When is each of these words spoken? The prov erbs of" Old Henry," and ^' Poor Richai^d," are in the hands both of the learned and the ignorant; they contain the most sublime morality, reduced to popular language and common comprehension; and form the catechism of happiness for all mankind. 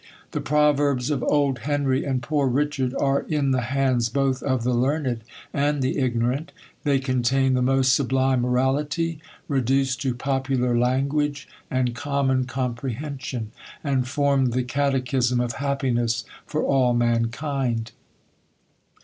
The 0.31 0.41
prov 0.41 0.77
erbs 0.77 1.11
of" 1.11 1.21
Old 1.31 1.59
Henry," 1.59 2.03
and 2.05 2.21
^' 2.21 2.23
Poor 2.23 2.49
Richai^d," 2.49 2.99
are 2.99 3.19
in 3.29 3.51
the 3.51 3.61
hands 3.61 4.09
both 4.09 4.41
of 4.41 4.63
the 4.63 4.73
learned 4.73 5.21
and 5.53 5.83
the 5.83 5.99
ignorant; 5.99 6.51
they 6.83 6.97
contain 6.97 7.53
the 7.53 7.61
most 7.61 7.93
sublime 7.93 8.41
morality, 8.41 9.19
reduced 9.47 10.01
to 10.01 10.15
popular 10.15 10.75
language 10.75 11.47
and 11.69 11.93
common 11.93 12.45
comprehension; 12.45 13.51
and 13.83 14.07
form 14.07 14.47
the 14.47 14.63
catechism 14.63 15.39
of 15.39 15.51
happiness 15.61 16.25
for 16.47 16.63
all 16.63 16.95
mankind. 16.95 17.91